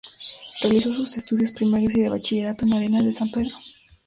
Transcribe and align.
Realizó 0.63 0.95
sus 0.95 1.15
estudios 1.17 1.51
primarios 1.51 1.93
y 1.95 2.01
de 2.01 2.09
bachillerato 2.09 2.65
en 2.65 2.73
Arenas 2.73 3.05
de 3.05 3.13
San 3.13 3.29
Pedro. 3.29 3.55